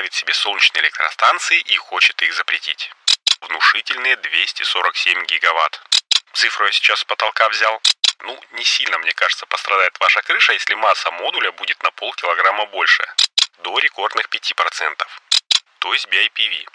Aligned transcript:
ставит 0.00 0.14
себе 0.14 0.32
солнечные 0.32 0.82
электростанции 0.82 1.58
и 1.58 1.76
хочет 1.76 2.22
их 2.22 2.32
запретить. 2.32 2.90
Внушительные 3.42 4.16
247 4.16 5.26
гигаватт. 5.26 5.82
Цифру 6.32 6.64
я 6.64 6.72
сейчас 6.72 7.00
с 7.00 7.04
потолка 7.04 7.50
взял. 7.50 7.82
Ну, 8.20 8.40
не 8.52 8.64
сильно, 8.64 8.96
мне 8.96 9.12
кажется, 9.12 9.44
пострадает 9.44 9.94
ваша 10.00 10.22
крыша, 10.22 10.54
если 10.54 10.72
масса 10.72 11.10
модуля 11.10 11.52
будет 11.52 11.82
на 11.82 11.90
полкилограмма 11.90 12.64
больше. 12.66 13.04
До 13.58 13.78
рекордных 13.78 14.26
5%. 14.30 15.06
То 15.80 15.92
есть 15.92 16.06
BIPV. 16.08 16.66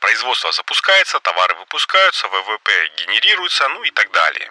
Производство 0.00 0.50
запускается, 0.50 1.20
товары 1.20 1.54
выпускаются, 1.54 2.26
ВВП 2.26 2.90
генерируется, 2.96 3.68
ну 3.68 3.84
и 3.84 3.90
так 3.92 4.10
далее. 4.10 4.50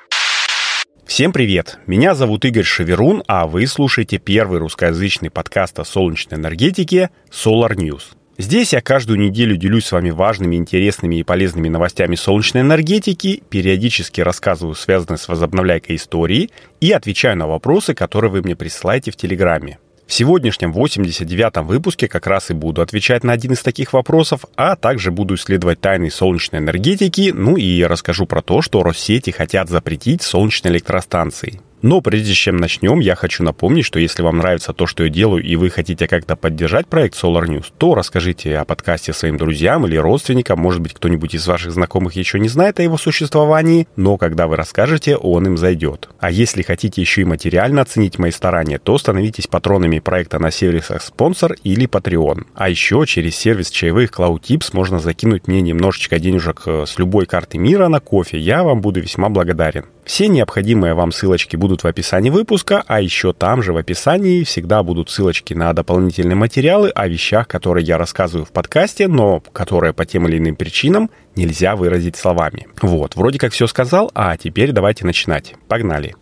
Всем 1.06 1.34
привет! 1.34 1.80
Меня 1.86 2.16
зовут 2.16 2.46
Игорь 2.46 2.64
Шеверун, 2.64 3.24
а 3.28 3.46
вы 3.46 3.68
слушаете 3.68 4.18
первый 4.20 4.60
русскоязычный 4.60 5.30
подкаст 5.30 5.78
о 5.80 5.84
солнечной 5.84 6.40
энергетике 6.40 7.10
Solar 7.30 7.76
News. 7.76 8.16
Здесь 8.38 8.74
я 8.74 8.82
каждую 8.82 9.20
неделю 9.20 9.58
делюсь 9.58 9.86
с 9.86 9.92
вами 9.92 10.10
важными, 10.10 10.56
интересными 10.56 11.18
и 11.18 11.24
полезными 11.24 11.68
новостями 11.68 12.16
солнечной 12.16 12.64
энергетики, 12.64 13.44
периодически 13.50 14.22
рассказываю 14.22 14.76
связанные 14.76 15.18
с 15.18 15.28
возобновляйкой 15.28 15.98
истории 15.98 16.50
и 16.80 16.92
отвечаю 16.92 17.38
на 17.38 17.48
вопросы, 17.48 17.94
которые 17.94 18.32
вы 18.32 18.42
мне 18.42 18.56
присылаете 18.56 19.12
в 19.12 19.18
Телеграме. 19.18 19.80
В 20.06 20.14
сегодняшнем 20.14 20.72
89-м 20.72 21.66
выпуске 21.66 22.08
как 22.08 22.28
раз 22.28 22.52
и 22.52 22.54
буду 22.54 22.82
отвечать 22.82 23.24
на 23.24 23.34
один 23.34 23.54
из 23.54 23.62
таких 23.62 23.94
вопросов, 23.94 24.46
а 24.56 24.76
также 24.76 25.12
буду 25.12 25.36
исследовать 25.36 25.80
тайны 25.80 26.12
солнечной 26.12 26.62
энергетики, 26.62 27.32
ну 27.34 27.56
и 27.56 27.84
расскажу 27.84 28.26
про 28.26 28.42
то, 28.42 28.62
что 28.62 28.84
Россети 28.84 29.32
хотят 29.32 29.70
запретить 29.70 30.22
солнечные 30.22 30.74
электростанции. 30.74 31.62
Но 31.84 32.00
прежде 32.00 32.34
чем 32.34 32.56
начнем, 32.56 33.02
я 33.02 33.14
хочу 33.14 33.44
напомнить, 33.44 33.86
что 33.86 34.00
если 34.00 34.24
вам 34.24 34.38
нравится 34.38 34.72
то, 34.72 34.88
что 34.88 35.04
я 35.04 35.10
делаю, 35.10 35.44
и 35.44 35.58
вы 35.58 35.70
хотите 35.70 36.08
как-то 36.08 36.38
поддержать 36.38 36.88
проект 36.88 37.22
Solar 37.22 37.44
News, 37.44 37.66
то 37.78 37.94
расскажите 37.94 38.58
о 38.58 38.64
подкасте 38.64 39.12
своим 39.12 39.38
друзьям 39.38 39.86
или 39.86 39.98
родственникам. 39.98 40.60
Может 40.60 40.82
быть, 40.82 40.94
кто-нибудь 40.94 41.36
из 41.36 41.46
ваших 41.46 41.74
знакомых 41.74 42.16
еще 42.16 42.40
не 42.40 42.48
знает 42.48 42.80
о 42.80 42.84
его 42.84 42.98
существовании, 42.98 43.86
но 43.98 44.18
когда 44.18 44.48
вы 44.48 44.56
расскажете, 44.56 45.18
он 45.18 45.46
им 45.46 45.58
зайдет. 45.58 46.08
А 46.20 46.32
если 46.32 46.62
хотите 46.62 47.02
еще 47.02 47.24
и 47.24 47.26
материально 47.26 47.82
оценить 47.82 48.18
мои 48.18 48.32
старания, 48.32 48.80
то 48.80 48.98
становитесь 48.98 49.48
патронами 49.48 50.00
проекта 50.00 50.40
на 50.40 50.52
сервисах 50.52 51.02
спонсор 51.02 51.58
или 51.66 51.86
Patreon. 51.86 52.46
А 52.56 52.70
еще 52.70 53.04
через 53.06 53.36
сервис 53.36 53.70
чаевых 53.70 54.12
CloudTips 54.12 54.70
можно 54.72 55.00
закинуть 55.00 55.50
мне 55.50 55.60
немножечко 55.60 56.18
денежек 56.18 56.62
э, 56.66 56.86
с 56.88 56.98
любой 56.98 57.26
карты 57.26 57.58
мира 57.58 57.90
на 57.90 58.00
кофе. 58.00 58.38
Я 58.38 58.64
вам 58.64 58.80
буду 58.80 59.02
весьма 59.02 59.28
благодарен. 59.28 59.84
Все 60.06 60.28
необходимые 60.28 60.94
вам 60.94 61.12
ссылочки 61.12 61.56
будут 61.74 61.84
в 61.84 61.88
описании 61.88 62.30
выпуска, 62.30 62.84
а 62.86 63.02
еще 63.02 63.34
там 63.34 63.64
же 63.64 63.74
в 63.74 63.78
описании 63.78 64.44
всегда 64.44 64.84
будут 64.84 65.10
ссылочки 65.10 65.56
на 65.56 65.74
дополнительные 65.74 66.36
материалы 66.36 66.90
о 66.90 67.08
вещах, 67.08 67.48
которые 67.48 67.84
я 67.84 67.98
рассказываю 67.98 68.46
в 68.46 68.52
подкасте, 68.52 69.08
но 69.08 69.40
которые 69.40 69.92
по 69.92 70.06
тем 70.06 70.28
или 70.28 70.38
иным 70.38 70.56
причинам 70.56 71.10
нельзя 71.36 71.76
выразить 71.76 72.16
словами. 72.16 72.68
Вот, 72.84 73.16
вроде 73.16 73.40
как 73.40 73.54
все 73.54 73.66
сказал, 73.66 74.12
а 74.14 74.38
теперь 74.38 74.72
давайте 74.72 75.04
начинать. 75.04 75.56
Погнали. 75.68 76.16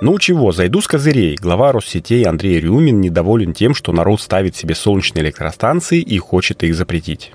Ну 0.00 0.16
чего, 0.20 0.52
зайду 0.52 0.80
с 0.80 0.86
козырей. 0.86 1.34
Глава 1.34 1.72
Россетей 1.72 2.22
Андрей 2.24 2.60
Рюмин 2.60 3.00
недоволен 3.00 3.52
тем, 3.52 3.74
что 3.74 3.90
народ 3.90 4.20
ставит 4.20 4.54
себе 4.54 4.76
солнечные 4.76 5.24
электростанции 5.24 6.00
и 6.00 6.18
хочет 6.18 6.62
их 6.62 6.76
запретить. 6.76 7.32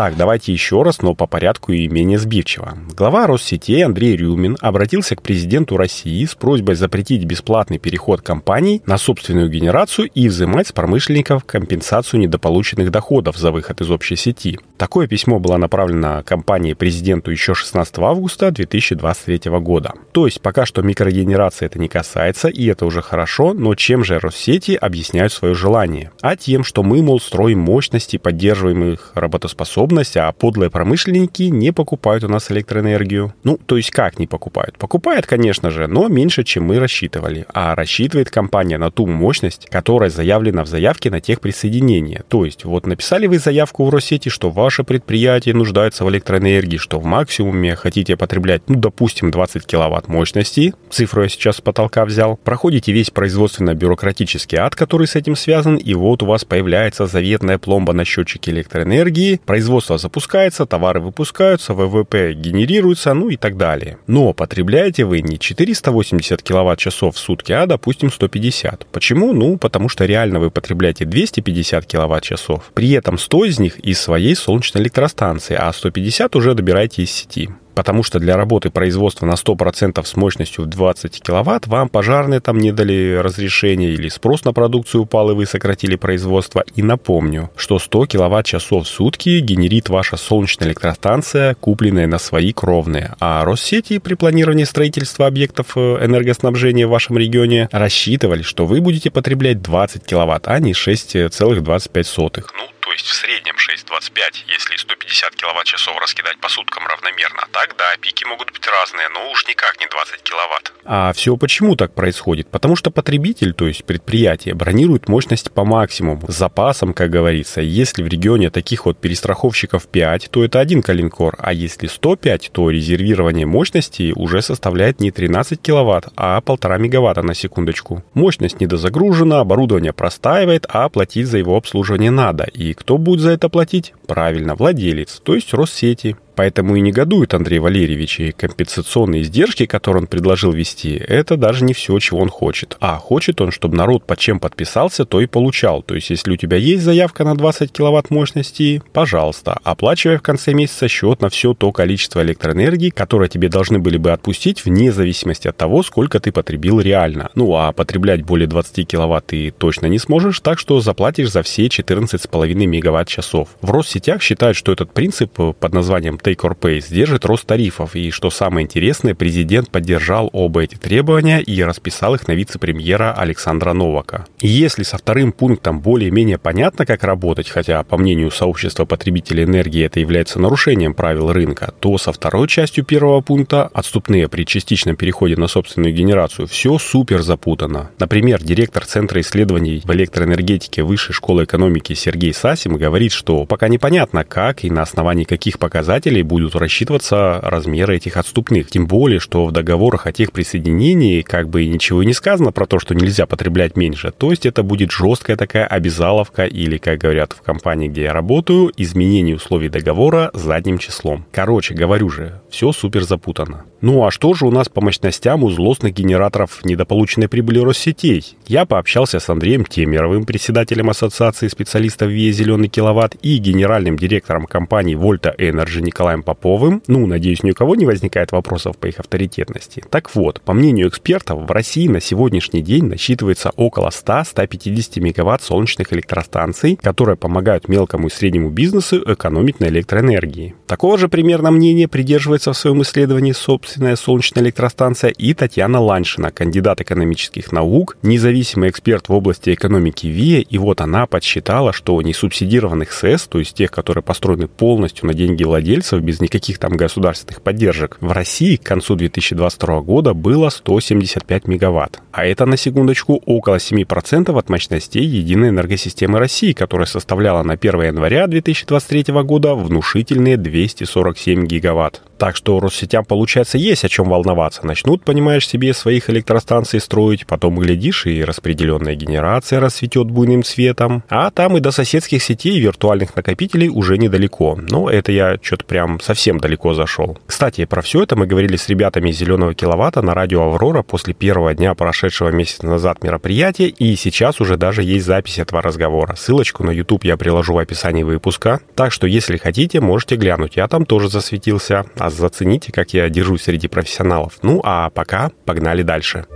Так, 0.00 0.16
давайте 0.16 0.50
еще 0.50 0.82
раз, 0.82 1.02
но 1.02 1.14
по 1.14 1.26
порядку 1.26 1.72
и 1.72 1.86
менее 1.86 2.18
сбивчиво. 2.18 2.78
Глава 2.96 3.26
Россетей 3.26 3.84
Андрей 3.84 4.16
Рюмин 4.16 4.56
обратился 4.58 5.14
к 5.14 5.20
президенту 5.20 5.76
России 5.76 6.24
с 6.24 6.34
просьбой 6.34 6.76
запретить 6.76 7.26
бесплатный 7.26 7.76
переход 7.76 8.22
компаний 8.22 8.80
на 8.86 8.96
собственную 8.96 9.50
генерацию 9.50 10.08
и 10.14 10.26
взимать 10.26 10.68
с 10.68 10.72
промышленников 10.72 11.44
компенсацию 11.44 12.20
недополученных 12.20 12.90
доходов 12.90 13.36
за 13.36 13.52
выход 13.52 13.82
из 13.82 13.90
общей 13.90 14.16
сети. 14.16 14.58
Такое 14.78 15.06
письмо 15.06 15.38
было 15.38 15.58
направлено 15.58 16.22
компании 16.24 16.72
президенту 16.72 17.30
еще 17.30 17.52
16 17.52 17.98
августа 17.98 18.50
2023 18.50 19.50
года. 19.60 19.92
То 20.12 20.24
есть 20.24 20.40
пока 20.40 20.64
что 20.64 20.80
микрогенерации 20.80 21.66
это 21.66 21.78
не 21.78 21.88
касается, 21.88 22.48
и 22.48 22.64
это 22.68 22.86
уже 22.86 23.02
хорошо, 23.02 23.52
но 23.52 23.74
чем 23.74 24.02
же 24.02 24.18
Россети 24.18 24.78
объясняют 24.80 25.34
свое 25.34 25.54
желание? 25.54 26.10
А 26.22 26.36
тем, 26.36 26.64
что 26.64 26.82
мы, 26.82 27.02
мол, 27.02 27.20
строим 27.20 27.58
мощности, 27.58 28.16
поддерживаем 28.16 28.94
их 28.94 29.12
работоспособность, 29.14 29.89
способность, 29.90 30.16
а 30.16 30.32
подлые 30.32 30.70
промышленники 30.70 31.44
не 31.44 31.72
покупают 31.72 32.24
у 32.24 32.28
нас 32.28 32.50
электроэнергию. 32.50 33.34
Ну, 33.42 33.58
то 33.66 33.76
есть 33.76 33.90
как 33.90 34.18
не 34.18 34.26
покупают? 34.26 34.78
Покупают, 34.78 35.26
конечно 35.26 35.70
же, 35.70 35.86
но 35.88 36.08
меньше, 36.08 36.44
чем 36.44 36.64
мы 36.64 36.78
рассчитывали. 36.78 37.46
А 37.52 37.74
рассчитывает 37.74 38.30
компания 38.30 38.78
на 38.78 38.90
ту 38.90 39.06
мощность, 39.06 39.66
которая 39.70 40.10
заявлена 40.10 40.64
в 40.64 40.68
заявке 40.68 41.10
на 41.10 41.20
техприсоединение. 41.20 42.22
То 42.28 42.44
есть 42.44 42.64
вот 42.64 42.86
написали 42.86 43.26
вы 43.26 43.38
заявку 43.38 43.84
в 43.84 43.90
Россети, 43.90 44.28
что 44.28 44.50
ваше 44.50 44.84
предприятие 44.84 45.54
нуждается 45.54 46.04
в 46.04 46.10
электроэнергии, 46.10 46.78
что 46.78 47.00
в 47.00 47.04
максимуме 47.04 47.74
хотите 47.74 48.16
потреблять, 48.16 48.62
ну, 48.68 48.76
допустим, 48.76 49.30
20 49.30 49.66
киловатт 49.66 50.08
мощности. 50.08 50.72
Цифру 50.90 51.22
я 51.22 51.28
сейчас 51.28 51.56
с 51.56 51.60
потолка 51.60 52.04
взял. 52.04 52.36
Проходите 52.36 52.92
весь 52.92 53.10
производственно-бюрократический 53.10 54.58
ад, 54.58 54.76
который 54.76 55.06
с 55.06 55.16
этим 55.16 55.36
связан, 55.36 55.76
и 55.76 55.94
вот 55.94 56.22
у 56.22 56.26
вас 56.26 56.44
появляется 56.44 57.06
заветная 57.06 57.58
пломба 57.58 57.92
на 57.92 58.04
счетчике 58.04 58.52
электроэнергии. 58.52 59.40
Производство 59.44 59.79
производство 59.80 59.98
запускается, 59.98 60.66
товары 60.66 61.00
выпускаются, 61.00 61.74
ВВП 61.74 62.34
генерируется, 62.34 63.14
ну 63.14 63.30
и 63.30 63.36
так 63.36 63.56
далее. 63.56 63.96
Но 64.06 64.32
потребляете 64.32 65.04
вы 65.04 65.22
не 65.22 65.38
480 65.38 66.42
киловатт-часов 66.42 67.14
в 67.14 67.18
сутки, 67.18 67.52
а, 67.52 67.66
допустим, 67.66 68.10
150. 68.10 68.86
Почему? 68.92 69.32
Ну, 69.32 69.56
потому 69.56 69.88
что 69.88 70.04
реально 70.04 70.38
вы 70.38 70.50
потребляете 70.50 71.04
250 71.04 71.86
киловатт-часов. 71.86 72.70
При 72.74 72.90
этом 72.92 73.18
100 73.18 73.44
из 73.46 73.58
них 73.58 73.78
из 73.78 73.98
своей 74.00 74.34
солнечной 74.34 74.82
электростанции, 74.82 75.56
а 75.58 75.72
150 75.72 76.36
уже 76.36 76.54
добираете 76.54 77.02
из 77.02 77.10
сети 77.10 77.48
потому 77.80 78.02
что 78.02 78.18
для 78.18 78.36
работы 78.36 78.68
производства 78.68 79.24
на 79.24 79.32
100% 79.32 80.04
с 80.04 80.14
мощностью 80.14 80.64
в 80.64 80.66
20 80.66 81.22
киловатт 81.22 81.66
вам 81.66 81.88
пожарные 81.88 82.40
там 82.40 82.58
не 82.58 82.72
дали 82.72 83.14
разрешения 83.14 83.88
или 83.88 84.10
спрос 84.10 84.44
на 84.44 84.52
продукцию 84.52 85.04
упал 85.04 85.30
и 85.30 85.34
вы 85.34 85.46
сократили 85.46 85.96
производство. 85.96 86.62
И 86.76 86.82
напомню, 86.82 87.48
что 87.56 87.78
100 87.78 88.04
киловатт-часов 88.04 88.84
в 88.84 88.86
сутки 88.86 89.40
генерит 89.40 89.88
ваша 89.88 90.18
солнечная 90.18 90.68
электростанция, 90.68 91.54
купленная 91.54 92.06
на 92.06 92.18
свои 92.18 92.52
кровные. 92.52 93.14
А 93.18 93.46
Россети 93.46 93.96
при 93.96 94.12
планировании 94.12 94.64
строительства 94.64 95.26
объектов 95.26 95.68
э, 95.74 96.04
энергоснабжения 96.04 96.86
в 96.86 96.90
вашем 96.90 97.16
регионе 97.16 97.70
рассчитывали, 97.72 98.42
что 98.42 98.66
вы 98.66 98.82
будете 98.82 99.10
потреблять 99.10 99.62
20 99.62 100.04
киловатт, 100.04 100.48
а 100.48 100.58
не 100.58 100.72
6,25. 100.72 102.44
Ну, 102.44 102.79
то 102.90 102.94
есть 102.94 103.06
в 103.06 103.14
среднем 103.14 103.54
6,25, 103.54 104.46
если 104.48 104.76
150 104.76 105.36
киловатт-часов 105.36 105.96
раскидать 106.00 106.38
по 106.38 106.48
суткам 106.48 106.88
равномерно. 106.88 107.46
Так, 107.52 107.76
да, 107.78 107.84
пики 108.00 108.24
могут 108.24 108.50
быть 108.50 108.66
разные, 108.66 109.08
но 109.10 109.30
уж 109.30 109.46
никак 109.46 109.78
не 109.78 109.86
20 109.86 110.22
киловатт. 110.24 110.72
А 110.84 111.12
все 111.12 111.36
почему 111.36 111.76
так 111.76 111.94
происходит? 111.94 112.50
Потому 112.50 112.74
что 112.74 112.90
потребитель, 112.90 113.54
то 113.54 113.68
есть 113.68 113.84
предприятие, 113.84 114.54
бронирует 114.54 115.08
мощность 115.08 115.52
по 115.52 115.64
максимуму, 115.64 116.26
с 116.26 116.34
запасом, 116.34 116.92
как 116.92 117.10
говорится. 117.10 117.60
Если 117.60 118.02
в 118.02 118.08
регионе 118.08 118.50
таких 118.50 118.86
вот 118.86 119.00
перестраховщиков 119.00 119.86
5, 119.86 120.28
то 120.32 120.44
это 120.44 120.58
один 120.58 120.82
калинкор, 120.82 121.36
а 121.38 121.52
если 121.52 121.86
105, 121.86 122.50
то 122.52 122.70
резервирование 122.70 123.46
мощности 123.46 124.12
уже 124.16 124.42
составляет 124.42 124.98
не 124.98 125.12
13 125.12 125.62
киловатт, 125.62 126.08
а 126.16 126.40
1,5 126.40 126.78
мегаватта 126.80 127.22
на 127.22 127.34
секундочку. 127.34 128.02
Мощность 128.14 128.58
недозагружена, 128.60 129.38
оборудование 129.38 129.92
простаивает, 129.92 130.66
а 130.68 130.88
платить 130.88 131.28
за 131.28 131.38
его 131.38 131.56
обслуживание 131.56 132.10
надо. 132.10 132.42
И 132.52 132.79
кто 132.80 132.96
будет 132.96 133.20
за 133.20 133.30
это 133.30 133.50
платить? 133.50 133.92
Правильно, 134.06 134.54
владелец, 134.54 135.20
то 135.22 135.34
есть 135.34 135.52
Россети. 135.52 136.16
Поэтому 136.40 136.74
и 136.74 136.80
негодует 136.80 137.34
Андрей 137.34 137.58
Валерьевич, 137.58 138.18
и 138.18 138.32
компенсационные 138.32 139.20
издержки, 139.20 139.66
которые 139.66 140.04
он 140.04 140.06
предложил 140.06 140.52
вести, 140.52 140.94
это 140.94 141.36
даже 141.36 141.66
не 141.66 141.74
все, 141.74 141.98
чего 141.98 142.20
он 142.20 142.30
хочет. 142.30 142.78
А 142.80 142.96
хочет 142.96 143.42
он, 143.42 143.50
чтобы 143.50 143.76
народ 143.76 144.06
под 144.06 144.18
чем 144.18 144.40
подписался, 144.40 145.04
то 145.04 145.20
и 145.20 145.26
получал. 145.26 145.82
То 145.82 145.96
есть, 145.96 146.08
если 146.08 146.32
у 146.32 146.36
тебя 146.36 146.56
есть 146.56 146.82
заявка 146.82 147.24
на 147.24 147.36
20 147.36 147.70
киловатт 147.70 148.08
мощности, 148.08 148.82
пожалуйста, 148.94 149.58
оплачивай 149.64 150.16
в 150.16 150.22
конце 150.22 150.54
месяца 150.54 150.88
счет 150.88 151.20
на 151.20 151.28
все 151.28 151.52
то 151.52 151.72
количество 151.72 152.22
электроэнергии, 152.22 152.88
которое 152.88 153.28
тебе 153.28 153.50
должны 153.50 153.78
были 153.78 153.98
бы 153.98 154.10
отпустить 154.10 154.64
вне 154.64 154.92
зависимости 154.92 155.46
от 155.46 155.58
того, 155.58 155.82
сколько 155.82 156.20
ты 156.20 156.32
потребил 156.32 156.80
реально. 156.80 157.28
Ну, 157.34 157.54
а 157.54 157.70
потреблять 157.72 158.22
более 158.22 158.48
20 158.48 158.88
киловатт 158.88 159.26
ты 159.26 159.50
точно 159.50 159.88
не 159.88 159.98
сможешь, 159.98 160.40
так 160.40 160.58
что 160.58 160.80
заплатишь 160.80 161.32
за 161.32 161.42
все 161.42 161.66
14,5 161.66 162.54
мегаватт-часов. 162.54 163.50
В 163.60 163.70
Россетях 163.70 164.22
считают, 164.22 164.56
что 164.56 164.72
этот 164.72 164.94
принцип 164.94 165.34
под 165.34 165.74
названием 165.74 166.16
take 166.30 166.38
or 166.38 166.56
pay, 166.56 166.80
сдержит 166.80 167.24
рост 167.24 167.46
тарифов. 167.46 167.96
И 167.96 168.10
что 168.10 168.30
самое 168.30 168.64
интересное, 168.64 169.14
президент 169.14 169.70
поддержал 169.70 170.30
оба 170.32 170.62
эти 170.62 170.76
требования 170.76 171.40
и 171.40 171.62
расписал 171.62 172.14
их 172.14 172.28
на 172.28 172.32
вице-премьера 172.32 173.12
Александра 173.12 173.72
Новака. 173.72 174.26
Если 174.40 174.82
со 174.82 174.98
вторым 174.98 175.32
пунктом 175.32 175.80
более-менее 175.80 176.38
понятно, 176.38 176.86
как 176.86 177.04
работать, 177.04 177.48
хотя, 177.48 177.82
по 177.82 177.96
мнению 177.96 178.30
сообщества 178.30 178.84
потребителей 178.84 179.44
энергии, 179.44 179.84
это 179.84 180.00
является 180.00 180.38
нарушением 180.38 180.94
правил 180.94 181.32
рынка, 181.32 181.72
то 181.80 181.98
со 181.98 182.12
второй 182.12 182.48
частью 182.48 182.84
первого 182.84 183.20
пункта, 183.20 183.66
отступные 183.72 184.28
при 184.28 184.44
частичном 184.44 184.96
переходе 184.96 185.36
на 185.36 185.48
собственную 185.48 185.94
генерацию, 185.94 186.46
все 186.46 186.78
супер 186.78 187.22
запутано. 187.22 187.90
Например, 187.98 188.42
директор 188.42 188.84
Центра 188.84 189.20
исследований 189.20 189.82
в 189.84 189.92
электроэнергетике 189.92 190.82
Высшей 190.82 191.14
школы 191.14 191.44
экономики 191.44 191.92
Сергей 191.94 192.32
Сасим 192.32 192.76
говорит, 192.76 193.12
что 193.12 193.44
пока 193.44 193.68
непонятно, 193.68 194.24
как 194.24 194.64
и 194.64 194.70
на 194.70 194.82
основании 194.82 195.24
каких 195.24 195.58
показателей 195.58 196.09
будут 196.18 196.56
рассчитываться 196.56 197.38
размеры 197.42 197.96
этих 197.96 198.16
отступных. 198.16 198.68
Тем 198.68 198.86
более, 198.86 199.20
что 199.20 199.46
в 199.46 199.52
договорах 199.52 200.06
о 200.06 200.12
тех 200.12 200.32
присоединении 200.32 201.22
как 201.22 201.48
бы 201.48 201.66
ничего 201.66 202.02
и 202.02 202.06
не 202.06 202.12
сказано 202.12 202.52
про 202.52 202.66
то, 202.66 202.78
что 202.78 202.94
нельзя 202.94 203.26
потреблять 203.26 203.76
меньше. 203.76 204.12
То 204.16 204.30
есть 204.30 204.46
это 204.46 204.62
будет 204.62 204.90
жесткая 204.90 205.36
такая 205.36 205.66
обязаловка 205.66 206.44
или, 206.44 206.78
как 206.78 206.98
говорят 206.98 207.32
в 207.32 207.42
компании, 207.42 207.88
где 207.88 208.02
я 208.02 208.12
работаю, 208.12 208.72
изменение 208.76 209.36
условий 209.36 209.68
договора 209.68 210.30
задним 210.34 210.78
числом. 210.78 211.24
Короче, 211.30 211.74
говорю 211.74 212.10
же, 212.10 212.40
все 212.50 212.72
супер 212.72 213.04
запутано. 213.04 213.64
Ну 213.80 214.04
а 214.04 214.10
что 214.10 214.34
же 214.34 214.46
у 214.46 214.50
нас 214.50 214.68
по 214.68 214.80
мощностям 214.80 215.42
у 215.42 215.50
злостных 215.50 215.94
генераторов 215.94 216.64
недополученной 216.64 217.28
прибыли 217.28 217.60
Россетей? 217.60 218.36
Я 218.46 218.66
пообщался 218.66 219.20
с 219.20 219.28
Андреем 219.30 219.64
Темеровым, 219.64 220.24
председателем 220.24 220.90
Ассоциации 220.90 221.48
специалистов 221.48 222.10
ВИА 222.10 222.32
«Зеленый 222.32 222.68
киловатт» 222.68 223.16
и 223.22 223.38
генеральным 223.38 223.96
директором 223.96 224.46
компании 224.46 224.96
Volta 224.96 225.34
Energy 225.36 225.80
Николаем 225.80 225.99
Поповым. 226.00 226.82
Ну, 226.86 227.06
надеюсь, 227.06 227.42
ни 227.42 227.50
у 227.50 227.54
кого 227.54 227.74
не 227.74 227.84
возникает 227.84 228.32
вопросов 228.32 228.78
по 228.78 228.86
их 228.86 228.98
авторитетности. 229.00 229.84
Так 229.90 230.14
вот, 230.14 230.40
по 230.40 230.54
мнению 230.54 230.88
экспертов, 230.88 231.46
в 231.46 231.50
России 231.50 231.88
на 231.88 232.00
сегодняшний 232.00 232.62
день 232.62 232.86
насчитывается 232.86 233.50
около 233.56 233.88
100-150 233.90 235.00
мегаватт 235.00 235.42
солнечных 235.42 235.92
электростанций, 235.92 236.76
которые 236.80 237.16
помогают 237.16 237.68
мелкому 237.68 238.08
и 238.08 238.10
среднему 238.10 238.48
бизнесу 238.48 239.02
экономить 239.12 239.60
на 239.60 239.66
электроэнергии. 239.66 240.54
Такого 240.66 240.96
же 240.96 241.08
примерно 241.08 241.50
мнения 241.50 241.86
придерживается 241.86 242.52
в 242.52 242.56
своем 242.56 242.80
исследовании 242.82 243.32
собственная 243.32 243.96
солнечная 243.96 244.42
электростанция 244.42 245.10
и 245.10 245.34
Татьяна 245.34 245.80
Ланшина, 245.80 246.30
кандидат 246.30 246.80
экономических 246.80 247.52
наук, 247.52 247.98
независимый 248.02 248.70
эксперт 248.70 249.08
в 249.08 249.12
области 249.12 249.52
экономики 249.52 250.06
ВИА, 250.06 250.40
и 250.40 250.58
вот 250.58 250.80
она 250.80 251.06
подсчитала, 251.06 251.72
что 251.72 252.00
несубсидированных 252.00 252.92
СЭС, 252.92 253.26
то 253.26 253.38
есть 253.38 253.54
тех, 253.54 253.70
которые 253.70 254.02
построены 254.02 254.48
полностью 254.48 255.06
на 255.06 255.14
деньги 255.14 255.44
владельцев, 255.90 256.00
без 256.00 256.20
никаких 256.20 256.58
там 256.58 256.76
государственных 256.76 257.42
поддержек, 257.42 257.98
в 258.00 258.12
России 258.12 258.56
к 258.56 258.62
концу 258.62 258.96
2022 258.96 259.80
года 259.80 260.14
было 260.14 260.48
175 260.50 261.48
мегаватт. 261.48 262.00
А 262.12 262.24
это, 262.24 262.46
на 262.46 262.56
секундочку, 262.56 263.20
около 263.26 263.56
7% 263.56 264.38
от 264.38 264.48
мощностей 264.48 265.04
единой 265.04 265.50
энергосистемы 265.50 266.18
России, 266.18 266.52
которая 266.52 266.86
составляла 266.86 267.42
на 267.42 267.54
1 267.54 267.82
января 267.82 268.26
2023 268.26 269.12
года 269.22 269.54
внушительные 269.54 270.36
247 270.36 271.46
гигаватт. 271.46 272.02
Так 272.20 272.36
что 272.36 272.60
Россетям, 272.60 273.06
получается, 273.06 273.56
есть 273.56 273.82
о 273.82 273.88
чем 273.88 274.10
волноваться. 274.10 274.66
Начнут, 274.66 275.02
понимаешь, 275.02 275.48
себе 275.48 275.72
своих 275.72 276.10
электростанций 276.10 276.78
строить, 276.78 277.26
потом, 277.26 277.58
глядишь, 277.58 278.04
и 278.04 278.22
распределенная 278.22 278.94
генерация 278.94 279.58
расцветет 279.58 280.10
буйным 280.10 280.42
цветом. 280.42 281.02
А 281.08 281.30
там 281.30 281.56
и 281.56 281.60
до 281.60 281.70
соседских 281.70 282.22
сетей 282.22 282.58
и 282.58 282.60
виртуальных 282.60 283.16
накопителей 283.16 283.70
уже 283.70 283.96
недалеко. 283.96 284.54
Но 284.54 284.90
это 284.90 285.12
я 285.12 285.38
что-то 285.40 285.64
прям 285.64 285.98
совсем 285.98 286.38
далеко 286.38 286.74
зашел. 286.74 287.16
Кстати, 287.24 287.64
про 287.64 287.80
все 287.80 288.02
это 288.02 288.16
мы 288.16 288.26
говорили 288.26 288.56
с 288.56 288.68
ребятами 288.68 289.08
из 289.08 289.16
«Зеленого 289.16 289.54
киловатта» 289.54 290.02
на 290.02 290.12
радио 290.12 290.42
«Аврора» 290.42 290.82
после 290.82 291.14
первого 291.14 291.54
дня 291.54 291.74
прошедшего 291.74 292.28
месяц 292.28 292.60
назад 292.60 293.02
мероприятия, 293.02 293.68
и 293.68 293.96
сейчас 293.96 294.42
уже 294.42 294.58
даже 294.58 294.82
есть 294.82 295.06
запись 295.06 295.38
этого 295.38 295.62
разговора. 295.62 296.16
Ссылочку 296.16 296.64
на 296.64 296.70
YouTube 296.70 297.04
я 297.04 297.16
приложу 297.16 297.54
в 297.54 297.58
описании 297.58 298.02
выпуска. 298.02 298.60
Так 298.74 298.92
что, 298.92 299.06
если 299.06 299.38
хотите, 299.38 299.80
можете 299.80 300.16
глянуть. 300.16 300.56
Я 300.56 300.68
там 300.68 300.84
тоже 300.84 301.08
засветился. 301.08 301.86
А 301.96 302.09
зацените, 302.12 302.72
как 302.72 302.92
я 302.94 303.08
держусь 303.08 303.42
среди 303.42 303.68
профессионалов. 303.68 304.38
Ну 304.42 304.60
а 304.64 304.90
пока 304.90 305.30
погнали 305.44 305.82
дальше. 305.82 306.26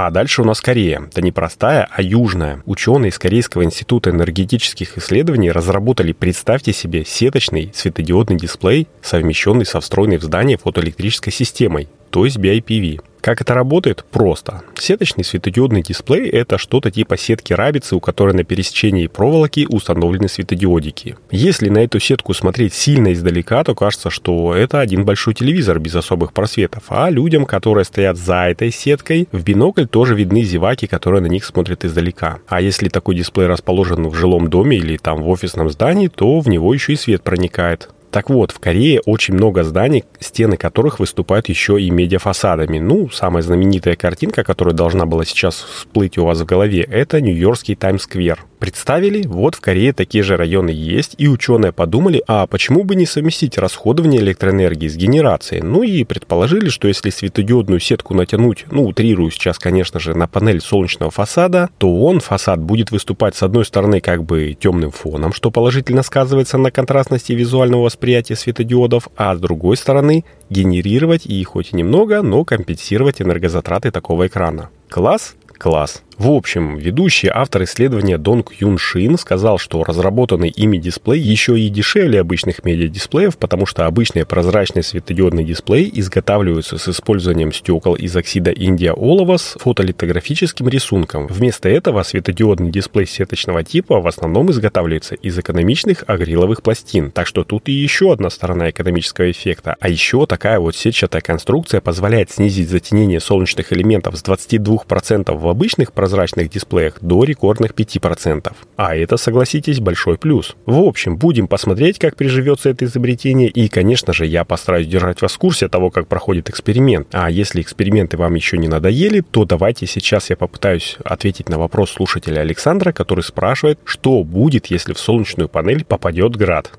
А 0.00 0.12
дальше 0.12 0.42
у 0.42 0.44
нас 0.44 0.60
Корея. 0.60 1.10
Да 1.12 1.20
не 1.20 1.32
простая, 1.32 1.88
а 1.90 2.00
южная. 2.02 2.62
Ученые 2.66 3.10
из 3.10 3.18
Корейского 3.18 3.64
института 3.64 4.10
энергетических 4.10 4.96
исследований 4.96 5.50
разработали, 5.50 6.12
представьте 6.12 6.72
себе, 6.72 7.04
сеточный 7.04 7.72
светодиодный 7.74 8.36
дисплей, 8.36 8.86
совмещенный 9.02 9.66
со 9.66 9.80
встроенной 9.80 10.18
в 10.18 10.22
здание 10.22 10.56
фотоэлектрической 10.56 11.32
системой, 11.32 11.88
то 12.10 12.24
есть 12.24 12.36
BIPV. 12.36 13.00
Как 13.20 13.40
это 13.40 13.54
работает? 13.54 14.04
Просто. 14.10 14.62
Сеточный 14.76 15.24
светодиодный 15.24 15.82
дисплей– 15.82 16.28
это 16.30 16.58
что-то 16.58 16.90
типа 16.90 17.16
сетки 17.16 17.52
рабицы, 17.52 17.96
у 17.96 18.00
которой 18.00 18.34
на 18.34 18.44
пересечении 18.44 19.06
проволоки 19.06 19.66
установлены 19.68 20.28
светодиодики. 20.28 21.16
Если 21.30 21.68
на 21.68 21.78
эту 21.78 21.98
сетку 22.00 22.32
смотреть 22.32 22.74
сильно 22.74 23.12
издалека, 23.12 23.64
то 23.64 23.74
кажется, 23.74 24.10
что 24.10 24.54
это 24.54 24.80
один 24.80 25.04
большой 25.04 25.34
телевизор 25.34 25.78
без 25.78 25.94
особых 25.94 26.32
просветов. 26.32 26.84
А 26.88 27.10
людям, 27.10 27.44
которые 27.44 27.84
стоят 27.84 28.16
за 28.16 28.48
этой 28.48 28.70
сеткой, 28.70 29.28
в 29.32 29.42
бинокль 29.42 29.86
тоже 29.86 30.14
видны 30.14 30.42
зеваки, 30.42 30.86
которые 30.86 31.20
на 31.20 31.26
них 31.26 31.44
смотрят 31.44 31.84
издалека. 31.84 32.38
А 32.46 32.60
если 32.60 32.88
такой 32.88 33.16
дисплей 33.16 33.46
расположен 33.46 34.08
в 34.08 34.14
жилом 34.14 34.48
доме 34.48 34.76
или 34.76 34.96
там 34.96 35.22
в 35.22 35.28
офисном 35.28 35.70
здании, 35.70 36.08
то 36.08 36.40
в 36.40 36.48
него 36.48 36.72
еще 36.72 36.92
и 36.92 36.96
свет 36.96 37.22
проникает. 37.22 37.90
Так 38.10 38.30
вот, 38.30 38.52
в 38.52 38.58
Корее 38.58 39.00
очень 39.04 39.34
много 39.34 39.64
зданий, 39.64 40.04
стены 40.18 40.56
которых 40.56 40.98
выступают 40.98 41.48
еще 41.48 41.80
и 41.80 41.90
медиафасадами. 41.90 42.78
Ну, 42.78 43.10
самая 43.10 43.42
знаменитая 43.42 43.96
картинка, 43.96 44.44
которая 44.44 44.74
должна 44.74 45.04
была 45.04 45.24
сейчас 45.24 45.56
всплыть 45.56 46.16
у 46.16 46.24
вас 46.24 46.40
в 46.40 46.46
голове, 46.46 46.82
это 46.82 47.20
Нью-Йоркский 47.20 47.74
Таймс-сквер. 47.74 48.44
Представили, 48.58 49.24
вот 49.26 49.54
в 49.54 49.60
Корее 49.60 49.92
такие 49.92 50.24
же 50.24 50.36
районы 50.36 50.70
есть, 50.70 51.14
и 51.16 51.28
ученые 51.28 51.72
подумали, 51.72 52.22
а 52.26 52.46
почему 52.46 52.82
бы 52.82 52.96
не 52.96 53.06
совместить 53.06 53.56
расходование 53.56 54.20
электроэнергии 54.20 54.88
с 54.88 54.96
генерацией? 54.96 55.62
Ну 55.62 55.84
и 55.84 56.02
предположили, 56.02 56.68
что 56.68 56.88
если 56.88 57.10
светодиодную 57.10 57.78
сетку 57.78 58.14
натянуть, 58.14 58.66
ну, 58.70 58.84
утрирую 58.84 59.30
сейчас, 59.30 59.58
конечно 59.58 60.00
же, 60.00 60.14
на 60.14 60.26
панель 60.26 60.60
солнечного 60.60 61.12
фасада, 61.12 61.70
то 61.78 62.02
он, 62.02 62.18
фасад, 62.18 62.60
будет 62.60 62.90
выступать 62.90 63.36
с 63.36 63.44
одной 63.44 63.64
стороны 63.64 64.00
как 64.00 64.24
бы 64.24 64.56
темным 64.58 64.90
фоном, 64.90 65.32
что 65.32 65.52
положительно 65.52 66.02
сказывается 66.02 66.58
на 66.58 66.72
контрастности 66.72 67.32
визуального 67.32 67.82
восприятия 67.82 68.34
светодиодов, 68.34 69.08
а 69.16 69.36
с 69.36 69.40
другой 69.40 69.76
стороны 69.76 70.24
генерировать 70.50 71.26
и 71.26 71.42
хоть 71.44 71.72
и 71.72 71.76
немного, 71.76 72.22
но 72.22 72.44
компенсировать 72.44 73.22
энергозатраты 73.22 73.92
такого 73.92 74.26
экрана. 74.26 74.70
Класс? 74.88 75.34
Класс. 75.58 76.02
В 76.18 76.30
общем, 76.30 76.76
ведущий 76.78 77.30
автор 77.32 77.62
исследования 77.62 78.18
Донг 78.18 78.52
Юн 78.58 78.76
Шин 78.76 79.16
сказал, 79.18 79.56
что 79.56 79.84
разработанный 79.84 80.48
ими 80.48 80.76
дисплей 80.76 81.20
еще 81.20 81.56
и 81.56 81.68
дешевле 81.68 82.20
обычных 82.20 82.64
медиадисплеев, 82.64 83.38
потому 83.38 83.66
что 83.66 83.86
обычные 83.86 84.26
прозрачные 84.26 84.82
светодиодные 84.82 85.46
дисплеи 85.46 85.88
изготавливаются 85.94 86.76
с 86.76 86.88
использованием 86.88 87.52
стекол 87.52 87.94
из 87.94 88.16
оксида 88.16 88.50
индия 88.50 88.94
олова 88.94 89.36
с 89.36 89.56
фотолитографическим 89.60 90.68
рисунком. 90.68 91.28
Вместо 91.28 91.68
этого 91.68 92.02
светодиодный 92.02 92.72
дисплей 92.72 93.06
сеточного 93.06 93.62
типа 93.62 94.00
в 94.00 94.08
основном 94.08 94.50
изготавливается 94.50 95.14
из 95.14 95.38
экономичных 95.38 96.02
акриловых 96.08 96.64
пластин. 96.64 97.12
Так 97.12 97.28
что 97.28 97.44
тут 97.44 97.68
и 97.68 97.72
еще 97.72 98.12
одна 98.12 98.30
сторона 98.30 98.70
экономического 98.70 99.30
эффекта. 99.30 99.76
А 99.78 99.88
еще 99.88 100.26
такая 100.26 100.58
вот 100.58 100.74
сетчатая 100.74 101.22
конструкция 101.22 101.80
позволяет 101.80 102.32
снизить 102.32 102.68
затенение 102.68 103.20
солнечных 103.20 103.72
элементов 103.72 104.16
с 104.16 104.24
22% 104.24 105.38
в 105.38 105.46
обычных 105.46 105.92
прозрачных 105.92 106.07
прозрачных 106.08 106.48
дисплеях 106.48 106.94
до 107.02 107.24
рекордных 107.24 107.72
5%. 107.72 108.52
А 108.76 108.96
это, 108.96 109.18
согласитесь, 109.18 109.78
большой 109.78 110.16
плюс. 110.16 110.56
В 110.64 110.78
общем, 110.78 111.18
будем 111.18 111.48
посмотреть, 111.48 111.98
как 111.98 112.16
приживется 112.16 112.70
это 112.70 112.86
изобретение, 112.86 113.48
и, 113.48 113.68
конечно 113.68 114.14
же, 114.14 114.24
я 114.24 114.44
постараюсь 114.44 114.86
держать 114.86 115.20
вас 115.20 115.32
в 115.32 115.38
курсе 115.38 115.68
того, 115.68 115.90
как 115.90 116.08
проходит 116.08 116.48
эксперимент. 116.48 117.08
А 117.12 117.30
если 117.30 117.60
эксперименты 117.60 118.16
вам 118.16 118.34
еще 118.34 118.56
не 118.56 118.68
надоели, 118.68 119.20
то 119.20 119.44
давайте 119.44 119.86
сейчас 119.86 120.30
я 120.30 120.36
попытаюсь 120.36 120.96
ответить 121.04 121.50
на 121.50 121.58
вопрос 121.58 121.90
слушателя 121.90 122.40
Александра, 122.40 122.92
который 122.92 123.22
спрашивает, 123.22 123.78
что 123.84 124.24
будет, 124.24 124.66
если 124.66 124.94
в 124.94 124.98
солнечную 124.98 125.50
панель 125.50 125.84
попадет 125.84 126.36
град. 126.36 126.72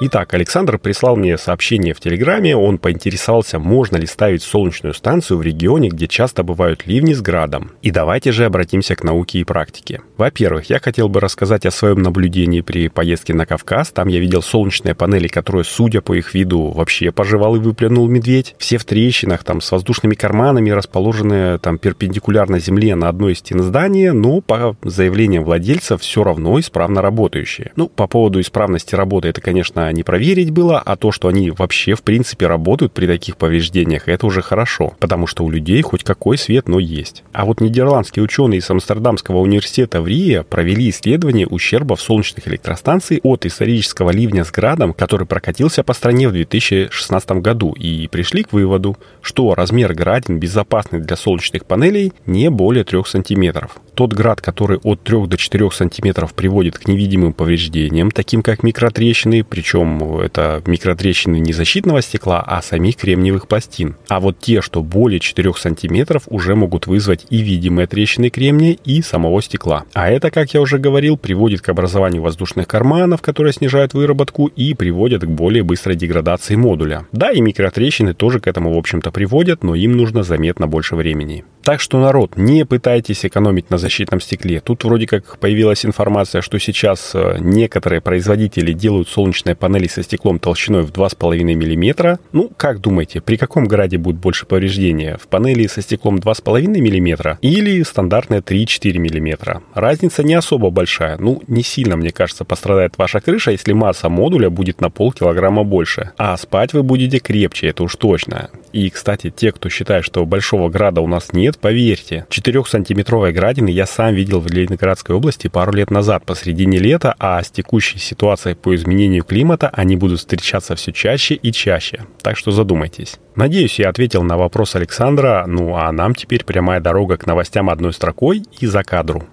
Итак, 0.00 0.32
Александр 0.32 0.78
прислал 0.78 1.16
мне 1.16 1.36
сообщение 1.36 1.92
в 1.92 1.98
Телеграме. 1.98 2.56
Он 2.56 2.78
поинтересовался, 2.78 3.58
можно 3.58 3.96
ли 3.96 4.06
ставить 4.06 4.44
солнечную 4.44 4.94
станцию 4.94 5.38
в 5.38 5.42
регионе, 5.42 5.88
где 5.88 6.06
часто 6.06 6.44
бывают 6.44 6.86
ливни 6.86 7.14
с 7.14 7.20
градом. 7.20 7.72
И 7.82 7.90
давайте 7.90 8.30
же 8.30 8.44
обратимся 8.44 8.94
к 8.94 9.02
науке 9.02 9.40
и 9.40 9.44
практике. 9.44 10.00
Во-первых, 10.16 10.70
я 10.70 10.78
хотел 10.78 11.08
бы 11.08 11.18
рассказать 11.18 11.66
о 11.66 11.72
своем 11.72 12.00
наблюдении 12.00 12.60
при 12.60 12.86
поездке 12.86 13.34
на 13.34 13.44
Кавказ. 13.44 13.90
Там 13.90 14.06
я 14.06 14.20
видел 14.20 14.40
солнечные 14.40 14.94
панели, 14.94 15.26
которые, 15.26 15.64
судя 15.64 16.00
по 16.00 16.14
их 16.14 16.32
виду, 16.32 16.68
вообще 16.68 17.10
пожевал 17.10 17.56
и 17.56 17.58
выплюнул 17.58 18.06
медведь. 18.06 18.54
Все 18.58 18.78
в 18.78 18.84
трещинах, 18.84 19.42
там, 19.42 19.60
с 19.60 19.72
воздушными 19.72 20.14
карманами, 20.14 20.70
расположенные 20.70 21.58
там 21.58 21.76
перпендикулярно 21.76 22.60
земле 22.60 22.94
на 22.94 23.08
одной 23.08 23.32
из 23.32 23.38
стен 23.38 23.64
здания, 23.64 24.12
но 24.12 24.42
по 24.42 24.76
заявлениям 24.84 25.42
владельца 25.42 25.98
все 25.98 26.22
равно 26.22 26.60
исправно 26.60 27.02
работающие. 27.02 27.72
Ну, 27.74 27.88
по 27.88 28.06
поводу 28.06 28.40
исправности 28.40 28.94
работы, 28.94 29.26
это, 29.26 29.40
конечно, 29.40 29.87
не 29.92 30.02
проверить 30.02 30.50
было, 30.50 30.78
а 30.78 30.96
то, 30.96 31.12
что 31.12 31.28
они 31.28 31.50
вообще 31.50 31.94
в 31.94 32.02
принципе 32.02 32.46
работают 32.46 32.92
при 32.92 33.06
таких 33.06 33.36
повреждениях, 33.36 34.08
это 34.08 34.26
уже 34.26 34.42
хорошо, 34.42 34.94
потому 34.98 35.26
что 35.26 35.44
у 35.44 35.50
людей 35.50 35.82
хоть 35.82 36.04
какой 36.04 36.38
свет, 36.38 36.68
но 36.68 36.78
есть. 36.78 37.24
А 37.32 37.44
вот 37.44 37.60
нидерландские 37.60 38.22
ученые 38.22 38.58
из 38.58 38.70
Амстердамского 38.70 39.38
университета 39.38 40.00
в 40.00 40.06
Рие 40.06 40.42
провели 40.42 40.90
исследование 40.90 41.46
ущербов 41.46 42.00
солнечных 42.00 42.48
электростанций 42.48 43.20
от 43.22 43.46
исторического 43.46 44.10
ливня 44.10 44.44
с 44.44 44.50
градом, 44.50 44.92
который 44.92 45.26
прокатился 45.26 45.82
по 45.82 45.92
стране 45.92 46.28
в 46.28 46.32
2016 46.32 47.30
году, 47.32 47.72
и 47.72 48.08
пришли 48.08 48.42
к 48.42 48.52
выводу, 48.52 48.96
что 49.22 49.54
размер 49.54 49.94
градин 49.94 50.38
безопасный 50.38 51.00
для 51.00 51.16
солнечных 51.16 51.64
панелей 51.64 52.12
не 52.26 52.50
более 52.50 52.84
3 52.84 53.04
сантиметров. 53.06 53.78
Тот 53.98 54.12
град, 54.12 54.40
который 54.40 54.78
от 54.84 55.02
3 55.02 55.26
до 55.26 55.36
4 55.36 55.72
сантиметров 55.72 56.32
приводит 56.32 56.78
к 56.78 56.86
невидимым 56.86 57.32
повреждениям, 57.32 58.12
таким 58.12 58.44
как 58.44 58.62
микротрещины, 58.62 59.42
причем 59.42 60.20
это 60.20 60.62
микротрещины 60.66 61.40
не 61.40 61.52
защитного 61.52 62.00
стекла, 62.00 62.40
а 62.46 62.62
самих 62.62 62.94
кремниевых 62.94 63.48
пластин. 63.48 63.96
А 64.06 64.20
вот 64.20 64.38
те, 64.38 64.62
что 64.62 64.84
более 64.84 65.18
4 65.18 65.52
сантиметров, 65.54 66.22
уже 66.28 66.54
могут 66.54 66.86
вызвать 66.86 67.26
и 67.28 67.38
видимые 67.38 67.88
трещины 67.88 68.30
кремния, 68.30 68.76
и 68.84 69.02
самого 69.02 69.42
стекла. 69.42 69.82
А 69.94 70.08
это, 70.08 70.30
как 70.30 70.54
я 70.54 70.60
уже 70.60 70.78
говорил, 70.78 71.16
приводит 71.16 71.62
к 71.62 71.68
образованию 71.68 72.22
воздушных 72.22 72.68
карманов, 72.68 73.20
которые 73.20 73.52
снижают 73.52 73.94
выработку 73.94 74.46
и 74.46 74.74
приводят 74.74 75.24
к 75.24 75.28
более 75.28 75.64
быстрой 75.64 75.96
деградации 75.96 76.54
модуля. 76.54 77.08
Да, 77.10 77.32
и 77.32 77.40
микротрещины 77.40 78.14
тоже 78.14 78.38
к 78.38 78.46
этому, 78.46 78.72
в 78.74 78.78
общем-то, 78.78 79.10
приводят, 79.10 79.64
но 79.64 79.74
им 79.74 79.96
нужно 79.96 80.22
заметно 80.22 80.68
больше 80.68 80.94
времени. 80.94 81.44
Так 81.68 81.82
что, 81.82 82.00
народ, 82.00 82.38
не 82.38 82.64
пытайтесь 82.64 83.26
экономить 83.26 83.68
на 83.68 83.76
защитном 83.76 84.22
стекле. 84.22 84.60
Тут 84.60 84.84
вроде 84.84 85.06
как 85.06 85.38
появилась 85.38 85.84
информация, 85.84 86.40
что 86.40 86.58
сейчас 86.58 87.10
э, 87.12 87.36
некоторые 87.40 88.00
производители 88.00 88.72
делают 88.72 89.10
солнечные 89.10 89.54
панели 89.54 89.86
со 89.86 90.02
стеклом 90.02 90.38
толщиной 90.38 90.80
в 90.80 90.92
2,5 90.92 91.42
мм. 91.42 92.18
Ну, 92.32 92.50
как 92.56 92.80
думаете, 92.80 93.20
при 93.20 93.36
каком 93.36 93.66
граде 93.66 93.98
будет 93.98 94.16
больше 94.16 94.46
повреждения? 94.46 95.18
В 95.22 95.28
панели 95.28 95.66
со 95.66 95.82
стеклом 95.82 96.16
2,5 96.16 96.68
мм 96.68 97.36
или 97.42 97.82
стандартные 97.82 98.40
3-4 98.40 98.98
мм? 98.98 99.60
Разница 99.74 100.22
не 100.22 100.32
особо 100.32 100.70
большая. 100.70 101.18
Ну, 101.18 101.42
не 101.48 101.62
сильно, 101.62 101.98
мне 101.98 102.12
кажется, 102.12 102.46
пострадает 102.46 102.96
ваша 102.96 103.20
крыша, 103.20 103.50
если 103.50 103.74
масса 103.74 104.08
модуля 104.08 104.48
будет 104.48 104.80
на 104.80 104.88
полкилограмма 104.88 105.64
больше. 105.64 106.12
А 106.16 106.34
спать 106.38 106.72
вы 106.72 106.82
будете 106.82 107.18
крепче, 107.18 107.66
это 107.66 107.82
уж 107.82 107.94
точно. 107.96 108.48
И, 108.72 108.90
кстати, 108.90 109.30
те, 109.30 109.52
кто 109.52 109.68
считает, 109.68 110.04
что 110.04 110.24
большого 110.24 110.68
града 110.68 111.00
у 111.00 111.06
нас 111.06 111.32
нет, 111.32 111.58
поверьте. 111.58 112.26
4-сантиметровые 112.30 113.32
градины 113.32 113.68
я 113.68 113.86
сам 113.86 114.14
видел 114.14 114.40
в 114.40 114.46
Ленинградской 114.48 115.14
области 115.14 115.48
пару 115.48 115.72
лет 115.72 115.90
назад, 115.90 116.24
посредине 116.24 116.78
лета, 116.78 117.14
а 117.18 117.42
с 117.42 117.50
текущей 117.50 117.98
ситуацией 117.98 118.54
по 118.54 118.74
изменению 118.74 119.24
климата 119.24 119.70
они 119.72 119.96
будут 119.96 120.20
встречаться 120.20 120.74
все 120.74 120.92
чаще 120.92 121.34
и 121.34 121.52
чаще. 121.52 122.04
Так 122.22 122.36
что 122.36 122.50
задумайтесь. 122.50 123.16
Надеюсь, 123.34 123.78
я 123.78 123.88
ответил 123.88 124.22
на 124.22 124.36
вопрос 124.36 124.74
Александра, 124.74 125.44
ну 125.46 125.76
а 125.76 125.92
нам 125.92 126.14
теперь 126.14 126.44
прямая 126.44 126.80
дорога 126.80 127.16
к 127.16 127.26
новостям 127.26 127.70
одной 127.70 127.92
строкой 127.92 128.42
и 128.58 128.66
за 128.66 128.82
кадру. 128.82 129.24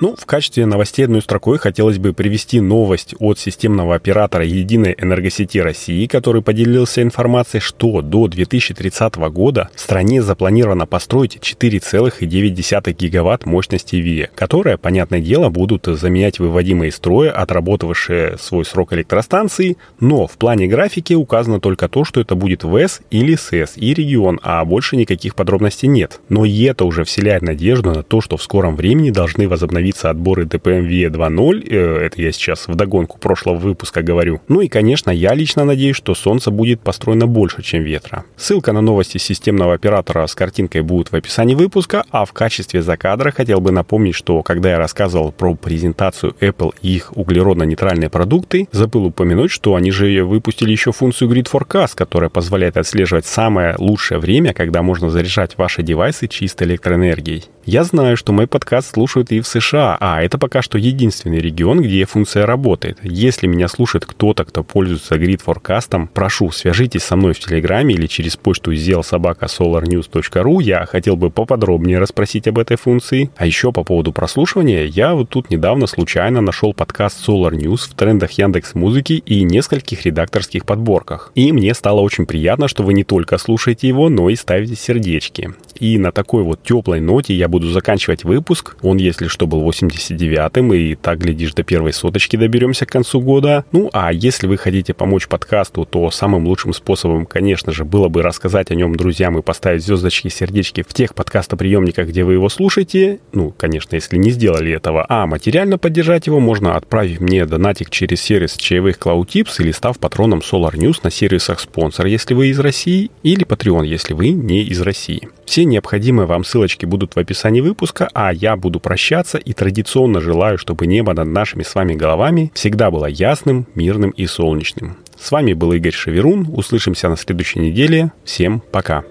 Ну, 0.00 0.16
в 0.16 0.24
качестве 0.24 0.64
новостей 0.64 1.04
одной 1.04 1.20
строкой 1.20 1.58
хотелось 1.58 1.98
бы 1.98 2.14
привести 2.14 2.62
новость 2.62 3.14
от 3.18 3.38
системного 3.38 3.94
оператора 3.94 4.46
Единой 4.46 4.94
энергосети 4.96 5.58
России, 5.58 6.06
который 6.06 6.40
поделился 6.40 7.02
информацией, 7.02 7.60
что 7.60 8.00
до 8.00 8.26
2030 8.26 9.16
года 9.30 9.68
в 9.74 9.80
стране 9.80 10.22
запланировано 10.22 10.86
построить 10.86 11.36
4,9 11.36 12.92
гигаватт 12.94 13.44
мощности 13.44 13.96
ВИЭ, 13.96 14.30
которые, 14.34 14.78
понятное 14.78 15.20
дело, 15.20 15.50
будут 15.50 15.84
заменять 15.84 16.38
выводимые 16.38 16.88
из 16.88 16.96
строя, 16.96 17.30
отработавшие 17.32 18.38
свой 18.38 18.64
срок 18.64 18.94
электростанции, 18.94 19.76
но 20.00 20.26
в 20.26 20.38
плане 20.38 20.66
графики 20.66 21.12
указано 21.12 21.60
только 21.60 21.90
то, 21.90 22.06
что 22.06 22.22
это 22.22 22.34
будет 22.34 22.64
ВЭС 22.64 23.02
или 23.10 23.34
СЭС 23.34 23.74
и 23.76 23.92
регион, 23.92 24.40
а 24.42 24.64
больше 24.64 24.96
никаких 24.96 25.34
подробностей 25.34 25.88
нет. 25.88 26.20
Но 26.30 26.46
и 26.46 26.62
это 26.62 26.86
уже 26.86 27.04
вселяет 27.04 27.42
надежду 27.42 27.90
на 27.90 28.02
то, 28.02 28.22
что 28.22 28.38
в 28.38 28.42
скором 28.42 28.76
времени 28.76 29.10
должны 29.10 29.46
возобновиться 29.46 29.89
возобновиться 29.90 30.10
отборы 30.10 30.44
DPMV 30.44 31.10
2.0. 31.10 31.68
Э, 31.68 32.06
это 32.06 32.22
я 32.22 32.32
сейчас 32.32 32.68
в 32.68 32.74
догонку 32.74 33.18
прошлого 33.18 33.56
выпуска 33.56 34.02
говорю. 34.02 34.40
Ну 34.48 34.60
и, 34.60 34.68
конечно, 34.68 35.10
я 35.10 35.34
лично 35.34 35.64
надеюсь, 35.64 35.96
что 35.96 36.14
Солнце 36.14 36.50
будет 36.50 36.80
построено 36.80 37.26
больше, 37.26 37.62
чем 37.62 37.82
ветра. 37.82 38.24
Ссылка 38.36 38.72
на 38.72 38.80
новости 38.80 39.18
системного 39.18 39.74
оператора 39.74 40.26
с 40.26 40.34
картинкой 40.34 40.82
будет 40.82 41.12
в 41.12 41.16
описании 41.16 41.54
выпуска, 41.54 42.04
а 42.10 42.24
в 42.24 42.32
качестве 42.32 42.82
закадра 42.82 43.32
хотел 43.32 43.60
бы 43.60 43.72
напомнить, 43.72 44.14
что 44.14 44.42
когда 44.42 44.70
я 44.70 44.78
рассказывал 44.78 45.32
про 45.32 45.54
презентацию 45.54 46.34
Apple 46.40 46.72
и 46.82 46.96
их 46.96 47.12
углеродно-нейтральные 47.16 48.10
продукты, 48.10 48.68
забыл 48.72 49.06
упомянуть, 49.06 49.50
что 49.50 49.74
они 49.74 49.90
же 49.90 50.22
выпустили 50.24 50.72
еще 50.72 50.92
функцию 50.92 51.30
Grid 51.30 51.48
Forecast, 51.50 51.92
которая 51.94 52.30
позволяет 52.30 52.76
отслеживать 52.76 53.26
самое 53.26 53.74
лучшее 53.78 54.18
время, 54.18 54.52
когда 54.52 54.82
можно 54.82 55.10
заряжать 55.10 55.58
ваши 55.58 55.82
девайсы 55.82 56.28
чистой 56.28 56.68
электроэнергией. 56.68 57.44
Я 57.66 57.84
знаю, 57.84 58.16
что 58.16 58.32
мой 58.32 58.46
подкаст 58.46 58.94
слушают 58.94 59.30
и 59.30 59.40
в 59.40 59.46
США, 59.46 59.79
а 59.80 60.22
это 60.22 60.38
пока 60.38 60.62
что 60.62 60.78
единственный 60.78 61.38
регион, 61.38 61.80
где 61.80 62.04
функция 62.04 62.46
работает. 62.46 62.98
Если 63.02 63.46
меня 63.46 63.68
слушает 63.68 64.06
кто-то, 64.06 64.44
кто 64.44 64.62
пользуется 64.62 65.16
Grid 65.16 65.42
Forecast, 65.44 66.08
прошу, 66.12 66.50
свяжитесь 66.50 67.02
со 67.02 67.16
мной 67.16 67.34
в 67.34 67.40
Телеграме 67.40 67.94
или 67.94 68.06
через 68.06 68.36
почту 68.36 68.72
zelsobaka.solarnews.ru. 68.72 70.62
Я 70.62 70.86
хотел 70.86 71.16
бы 71.16 71.30
поподробнее 71.30 71.98
расспросить 71.98 72.48
об 72.48 72.58
этой 72.58 72.76
функции. 72.76 73.30
А 73.36 73.46
еще 73.46 73.72
по 73.72 73.84
поводу 73.84 74.12
прослушивания, 74.12 74.84
я 74.84 75.14
вот 75.14 75.30
тут 75.30 75.50
недавно 75.50 75.86
случайно 75.86 76.40
нашел 76.40 76.74
подкаст 76.74 77.26
Solar 77.26 77.52
News 77.52 77.90
в 77.90 77.94
трендах 77.94 78.32
Яндекс 78.32 78.74
Музыки 78.74 79.22
и 79.24 79.42
нескольких 79.42 80.04
редакторских 80.04 80.64
подборках. 80.64 81.32
И 81.34 81.52
мне 81.52 81.74
стало 81.74 82.00
очень 82.00 82.26
приятно, 82.26 82.68
что 82.68 82.82
вы 82.82 82.94
не 82.94 83.04
только 83.04 83.38
слушаете 83.38 83.88
его, 83.88 84.08
но 84.08 84.28
и 84.30 84.36
ставите 84.36 84.76
сердечки. 84.76 85.54
И 85.80 85.98
на 85.98 86.12
такой 86.12 86.42
вот 86.42 86.62
теплой 86.62 87.00
ноте 87.00 87.34
я 87.34 87.48
буду 87.48 87.70
заканчивать 87.70 88.22
выпуск. 88.22 88.76
Он, 88.82 88.98
если 88.98 89.26
что, 89.26 89.46
был 89.46 89.68
89-м, 89.68 90.74
и 90.74 90.94
так, 90.94 91.18
глядишь, 91.18 91.54
до 91.54 91.64
первой 91.64 91.92
соточки 91.92 92.36
доберемся 92.36 92.86
к 92.86 92.90
концу 92.90 93.20
года. 93.20 93.64
Ну, 93.72 93.88
а 93.92 94.12
если 94.12 94.46
вы 94.46 94.58
хотите 94.58 94.94
помочь 94.94 95.26
подкасту, 95.26 95.86
то 95.86 96.10
самым 96.10 96.46
лучшим 96.46 96.74
способом, 96.74 97.24
конечно 97.26 97.72
же, 97.72 97.84
было 97.84 98.08
бы 98.08 98.22
рассказать 98.22 98.70
о 98.70 98.74
нем 98.74 98.94
друзьям 98.94 99.38
и 99.38 99.42
поставить 99.42 99.82
звездочки, 99.82 100.28
сердечки 100.28 100.84
в 100.86 100.92
тех 100.92 101.14
подкастоприемниках, 101.14 102.08
где 102.08 102.24
вы 102.24 102.34
его 102.34 102.48
слушаете. 102.50 103.18
Ну, 103.32 103.54
конечно, 103.56 103.94
если 103.94 104.18
не 104.18 104.30
сделали 104.30 104.72
этого. 104.72 105.06
А 105.08 105.26
материально 105.26 105.78
поддержать 105.78 106.26
его 106.26 106.40
можно 106.40 106.76
отправив 106.76 107.20
мне 107.20 107.46
донатик 107.46 107.88
через 107.88 108.20
сервис 108.20 108.56
чаевых 108.56 108.98
CloudTips 108.98 109.60
или 109.60 109.72
став 109.72 109.98
патроном 109.98 110.40
Solar 110.40 110.74
News 110.74 110.98
на 111.02 111.10
сервисах 111.10 111.58
спонсор, 111.58 112.06
если 112.06 112.34
вы 112.34 112.48
из 112.48 112.58
России, 112.58 113.10
или 113.22 113.46
Patreon, 113.46 113.86
если 113.86 114.12
вы 114.12 114.28
не 114.28 114.62
из 114.62 114.80
России. 114.82 115.28
Все 115.50 115.64
необходимые 115.64 116.28
вам 116.28 116.44
ссылочки 116.44 116.86
будут 116.86 117.16
в 117.16 117.18
описании 117.18 117.60
выпуска, 117.60 118.08
а 118.14 118.32
я 118.32 118.54
буду 118.54 118.78
прощаться 118.78 119.36
и 119.36 119.52
традиционно 119.52 120.20
желаю, 120.20 120.58
чтобы 120.58 120.86
небо 120.86 121.12
над 121.12 121.26
нашими 121.26 121.64
с 121.64 121.74
вами 121.74 121.94
головами 121.94 122.52
всегда 122.54 122.88
было 122.92 123.06
ясным, 123.06 123.66
мирным 123.74 124.10
и 124.10 124.26
солнечным. 124.26 124.98
С 125.18 125.32
вами 125.32 125.54
был 125.54 125.72
Игорь 125.72 125.92
Шеверун. 125.92 126.46
Услышимся 126.52 127.08
на 127.08 127.16
следующей 127.16 127.58
неделе. 127.58 128.12
Всем 128.22 128.62
пока. 128.70 129.02